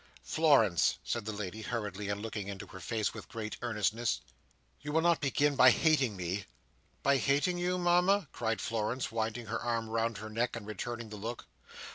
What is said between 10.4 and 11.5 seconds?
and returning the look.